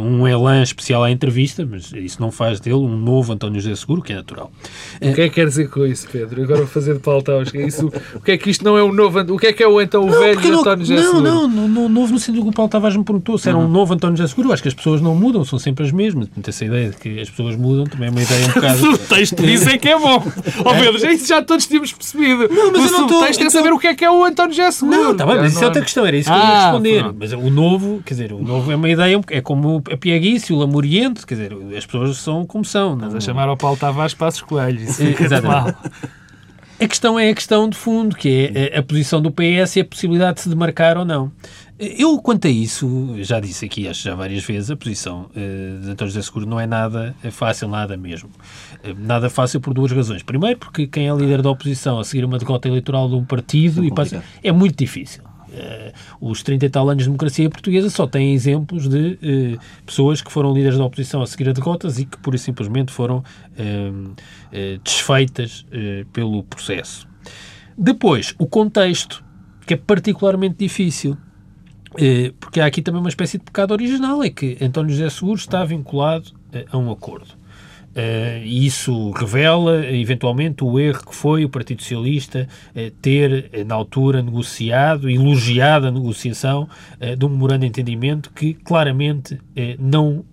[0.00, 4.03] um elan especial à entrevista, mas isso não faz dele um novo António José Seguro,
[4.03, 4.53] que é natural.
[4.96, 6.42] O que é que quer dizer com isso, Pedro?
[6.42, 7.55] Agora vou fazer de pautaus.
[7.55, 9.62] É isso, o que é que isto não é o novo, o que é que
[9.62, 11.22] é o então o não, velho António José Seguro?
[11.22, 13.62] Não, não, não, novo no sentido que o Paulo Tavares me perguntou se era um
[13.62, 13.69] uhum.
[13.69, 14.53] novo António José Seguro.
[14.53, 16.27] Acho que as pessoas não mudam, são sempre as mesmas.
[16.29, 18.93] Portanto, essa ideia de que as pessoas mudam também é uma ideia um bocado.
[18.93, 20.23] o texto diz é que é bom.
[20.64, 22.49] Ó oh, Pedro, isso já todos tínhamos percebido.
[22.49, 23.25] Não, mas o eu não estou.
[23.25, 24.97] texto é saber o que é que é o António José Seguro.
[24.97, 26.07] Não, está bem, mas isso é outra questão.
[26.07, 27.14] Era isso que eu ia ah, responder.
[27.19, 30.57] Mas o novo, quer dizer, o novo é uma ideia, é como a Pieguice, o
[30.57, 32.95] Lamuriente, quer dizer, as pessoas são como são.
[32.95, 34.99] Estás a chamar ao Paulo Tavares Passos Coelhos.
[35.01, 35.77] Exatamente.
[36.81, 39.85] A questão é a questão de fundo, que é a posição do PS e a
[39.85, 41.31] possibilidade de se demarcar ou não.
[41.81, 45.90] Eu, quanto a isso, já disse aqui, acho já várias vezes, a posição uh, de
[45.90, 48.29] António José Seguro não é nada fácil, nada mesmo.
[48.85, 50.23] Uh, nada fácil por duas razões.
[50.23, 53.83] Primeiro, porque quem é líder da oposição a seguir uma derrota eleitoral de um partido
[53.83, 55.23] e passa, é muito difícil.
[55.49, 59.19] Uh, os 30 e tal anos de democracia portuguesa só têm exemplos de
[59.57, 62.38] uh, pessoas que foram líderes da oposição a seguir a derrotas e que, pura e
[62.38, 63.25] simplesmente, foram
[64.85, 65.64] desfeitas
[66.12, 67.09] pelo processo.
[67.77, 69.25] Depois, o contexto,
[69.66, 71.16] que é particularmente difícil.
[71.98, 75.38] Eh, porque há aqui também uma espécie de pecado original, é que António José Seguro
[75.38, 77.40] está vinculado eh, a um acordo.
[77.90, 82.46] Uh, isso revela, eventualmente, o erro que foi o Partido Socialista
[83.03, 86.68] ter, na altura, negociado, elogiado a negociação
[87.18, 89.41] de um memorando de entendimento que claramente
[89.76, 90.24] não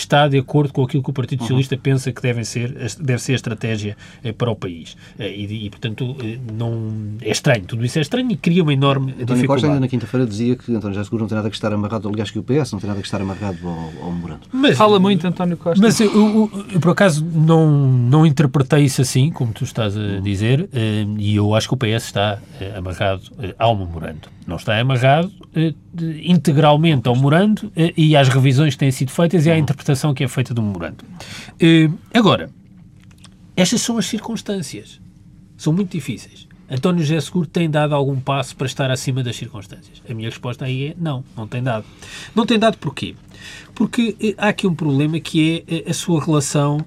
[0.00, 1.46] está de acordo com aquilo que o Partido uhum.
[1.46, 1.80] Socialista uhum.
[1.80, 3.96] pensa que deve ser, deve ser a estratégia
[4.36, 4.96] para o país.
[5.18, 6.16] E, e, portanto,
[6.52, 7.64] não é estranho.
[7.64, 9.46] Tudo isso é estranho e cria uma enorme António dificuldade.
[9.46, 12.08] Costa ainda na quinta-feira dizia que António José Seguro não tem nada que estar amarrado,
[12.08, 14.42] aliás, que o PS não tem nada que estar amarrado ao, ao memorando.
[14.52, 15.82] Mas, Fala muito António Costa.
[15.82, 20.68] Mas o, eu, por acaso, não, não interpretei isso assim, como tu estás a dizer,
[20.72, 24.28] eh, e eu acho que o PS está eh, amarrado eh, ao memorando.
[24.46, 25.30] Não está amarrado
[26.24, 30.28] integralmente ao memorando e às revisões que têm sido feitas e à interpretação que é
[30.28, 31.04] feita do memorando.
[32.12, 32.50] Agora,
[33.56, 35.00] estas são as circunstâncias.
[35.56, 36.48] São muito difíceis.
[36.70, 40.00] António José Seguro tem dado algum passo para estar acima das circunstâncias?
[40.08, 41.84] A minha resposta aí é não, não tem dado.
[42.34, 43.16] Não tem dado porquê?
[43.74, 46.78] Porque eh, há aqui um problema que é eh, a sua relação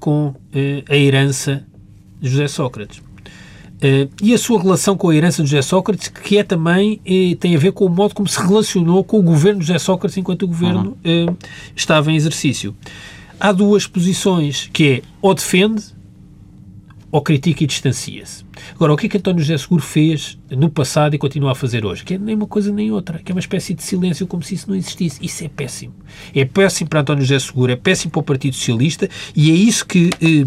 [0.00, 0.34] com
[0.90, 1.64] a herança
[2.20, 3.00] de José Sócrates.
[4.20, 7.00] E a sua relação com a herança de José Sócrates, que é também
[7.38, 10.16] tem a ver com o modo como se relacionou com o governo de José Sócrates
[10.16, 11.36] enquanto o governo uhum.
[11.76, 12.74] estava em exercício.
[13.38, 15.98] Há duas posições, que é ou defende
[17.10, 18.44] ou critica e distancia-se.
[18.74, 21.84] Agora, o que é que António José Seguro fez no passado e continua a fazer
[21.84, 22.04] hoje?
[22.04, 24.54] Que é nem uma coisa nem outra, que é uma espécie de silêncio como se
[24.54, 25.18] isso não existisse.
[25.22, 25.94] Isso é péssimo.
[26.34, 29.86] É péssimo para António José Seguro, é péssimo para o Partido Socialista e é isso
[29.86, 30.46] que eh,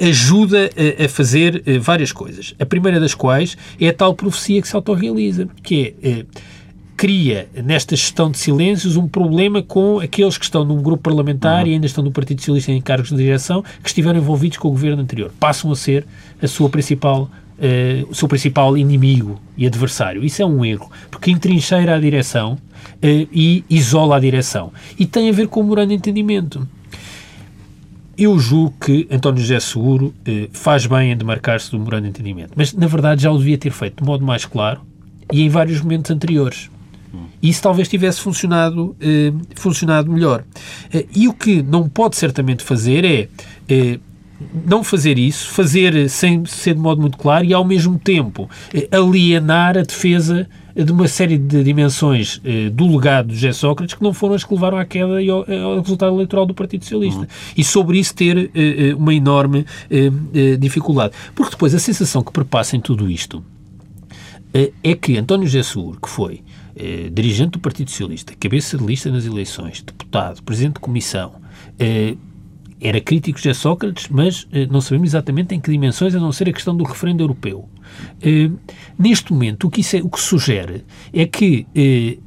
[0.00, 0.70] ajuda
[1.04, 2.54] a, fazer eh, várias coisas.
[2.58, 6.24] A primeira das quais é a tal profecia que se autorrealiza, que é eh,
[6.96, 11.70] cria, nesta gestão de silêncios, um problema com aqueles que estão num grupo parlamentar uhum.
[11.70, 14.70] e ainda estão no Partido Socialista em cargos de direção, que estiveram envolvidos com o
[14.70, 15.30] governo anterior.
[15.38, 16.06] Passam a ser
[16.42, 20.22] a sua principal Uh, o seu principal inimigo e adversário.
[20.22, 22.58] Isso é um erro, porque entrincheira a direção uh,
[23.02, 24.70] e isola a direção.
[24.98, 26.68] E tem a ver com o morando entendimento.
[28.18, 32.52] Eu julgo que António José Seguro uh, faz bem em demarcar-se do morando de entendimento,
[32.56, 34.80] mas na verdade já o devia ter feito de modo mais claro
[35.32, 36.70] e em vários momentos anteriores.
[37.42, 40.44] Isso talvez tivesse funcionado, eh, funcionado melhor.
[40.92, 43.28] Eh, e o que não pode certamente fazer é
[43.68, 43.98] eh,
[44.66, 48.88] não fazer isso, fazer sem ser de modo muito claro e ao mesmo tempo eh,
[48.90, 50.48] alienar a defesa
[50.84, 54.44] de uma série de dimensões eh, do legado de José Sócrates que não foram as
[54.44, 57.20] que levaram à queda e ao, ao resultado eleitoral do Partido Socialista.
[57.20, 57.26] Uhum.
[57.56, 59.64] E sobre isso ter eh, uma enorme
[60.58, 61.14] dificuldade.
[61.34, 63.42] Porque depois a sensação que perpassa em tudo isto
[64.82, 66.42] é que António Seguro, que foi
[66.78, 71.32] eh, dirigente do Partido Socialista, cabeça de lista nas eleições, deputado, presidente de comissão,
[71.78, 72.14] eh,
[72.80, 76.48] era crítico de Sócrates, mas eh, não sabemos exatamente em que dimensões, a não ser
[76.48, 77.68] a questão do referendo europeu.
[78.20, 78.50] Eh,
[78.98, 82.18] neste momento, o que, é, o que sugere é que eh,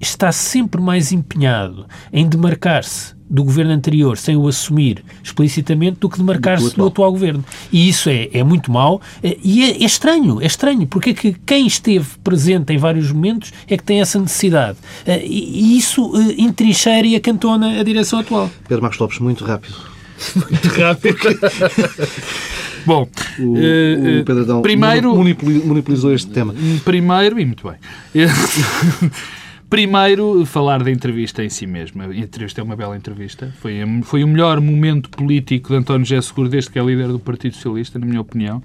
[0.00, 6.18] está sempre mais empenhado em demarcar-se do governo anterior sem o assumir explicitamente do que
[6.18, 7.44] demarcar-se do, do, atual governo.
[7.72, 11.14] E isso é, é muito mau eh, e é, é, estranho, é estranho, porque é
[11.14, 14.78] que quem esteve presente em vários momentos é que tem essa necessidade.
[15.06, 18.50] Eh, e, isso eh, entrincheira e acantona a direção atual.
[18.68, 19.74] Pedro Marcos Lopes, muito rápido.
[20.36, 21.18] muito rápido.
[22.86, 26.54] Bom, o, uh, o Pedro Adão primeiro, monopolizou este tema.
[26.84, 27.76] Primeiro, e muito bem.
[29.74, 32.04] Primeiro, falar da entrevista em si mesma.
[32.04, 33.52] A entrevista é uma bela entrevista.
[33.58, 37.18] Foi, foi o melhor momento político de António José Seguro desde que é líder do
[37.18, 38.62] Partido Socialista, na minha opinião.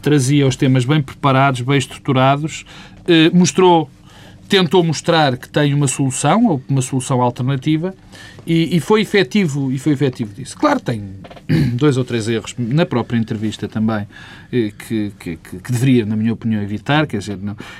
[0.00, 2.64] Trazia os temas bem preparados, bem estruturados.
[3.08, 3.90] Eh, mostrou
[4.52, 7.94] tentou mostrar que tem uma solução, ou uma solução alternativa,
[8.46, 10.58] e, e, foi efetivo e foi efetivo disso.
[10.58, 11.02] Claro, tem
[11.72, 14.06] dois ou três erros na própria entrevista também
[14.52, 17.06] eh, que, que, que deveria, na minha opinião, evitar.
[17.06, 17.38] Quer dizer,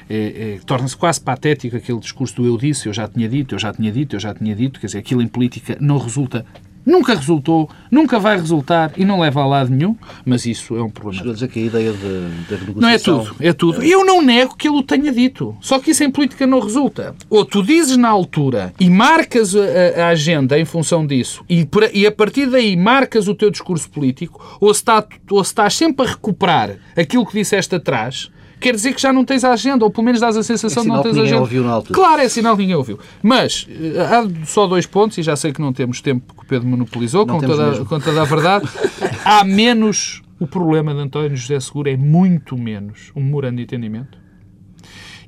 [0.08, 3.58] é, é, torna-se quase patético aquele discurso do eu disse, eu já tinha dito, eu
[3.58, 4.80] já tinha dito, eu já tinha dito.
[4.80, 6.46] Quer dizer, aquilo em política não resulta
[6.84, 10.90] Nunca resultou, nunca vai resultar e não leva a lado nenhum, mas isso é um
[10.90, 11.18] problema.
[11.18, 13.82] Chegou a dizer que a ideia de, de Não é tudo, é tudo.
[13.82, 17.14] Eu não nego que ele o tenha dito, só que isso em política não resulta.
[17.30, 22.06] Ou tu dizes na altura e marcas a, a agenda em função disso e, e,
[22.06, 26.06] a partir daí marcas o teu discurso político, ou se, está, ou se estás sempre
[26.06, 28.30] a recuperar aquilo que disseste atrás
[28.62, 30.86] quer dizer que já não tens a agenda, ou pelo menos dás a sensação é
[30.86, 31.40] de não tens a agenda.
[31.40, 31.94] Ouviu na altura.
[31.94, 32.98] Claro, é sinal que ninguém ouviu.
[33.22, 36.46] Mas eh, há só dois pontos, e já sei que não temos tempo que o
[36.46, 38.68] Pedro monopolizou, com toda, com toda a verdade.
[39.24, 40.22] há menos.
[40.40, 44.18] O problema de António José Seguro é muito menos um memorando de entendimento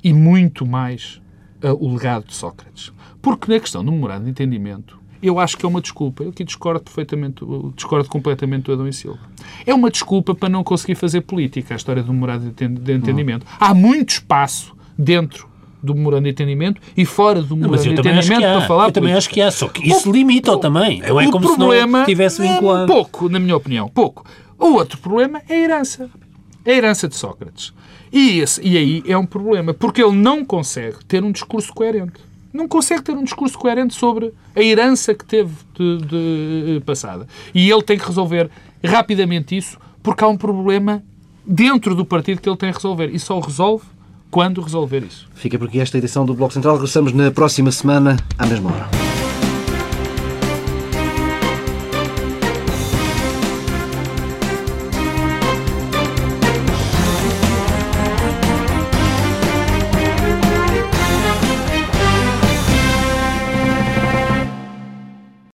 [0.03, 1.21] e muito mais
[1.63, 2.91] uh, o legado de Sócrates.
[3.21, 6.23] Porque na questão do memorando de entendimento, eu acho que é uma desculpa.
[6.23, 7.43] Eu aqui discordo perfeitamente,
[7.75, 9.19] discordo completamente do Adão e Silva.
[9.65, 13.45] É uma desculpa para não conseguir fazer política, a história do memorando de entendimento.
[13.59, 15.47] Há muito espaço dentro
[15.81, 19.29] do memorando de entendimento e fora do memorando de entendimento para falar Eu também acho
[19.29, 21.01] que há, só que isso limita-o também.
[21.01, 22.91] Não é como problema, se não tivesse vinculado.
[22.91, 24.25] É pouco, na minha opinião, pouco.
[24.57, 26.09] O outro problema é a herança.
[26.63, 27.73] É a herança de Sócrates.
[28.11, 32.13] E, esse, e aí é um problema, porque ele não consegue ter um discurso coerente
[32.55, 35.97] não consegue ter um discurso coerente sobre a herança que teve de,
[36.77, 37.27] de, passada.
[37.53, 38.49] E ele tem que resolver
[38.83, 41.03] rapidamente isso, porque há um problema
[41.45, 43.09] dentro do partido que ele tem que resolver.
[43.13, 43.85] E só resolve
[44.31, 45.27] quando resolver isso.
[45.35, 46.75] Fica por aqui esta edição do Bloco Central.
[46.75, 49.04] Regressamos na próxima semana, à mesma hora.